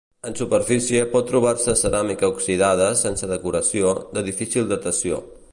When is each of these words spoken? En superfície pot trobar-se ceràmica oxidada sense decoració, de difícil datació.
En 0.29 0.35
superfície 0.37 1.01
pot 1.11 1.27
trobar-se 1.31 1.75
ceràmica 1.83 2.31
oxidada 2.35 2.89
sense 3.05 3.31
decoració, 3.35 3.93
de 4.17 4.29
difícil 4.31 4.71
datació. 4.77 5.25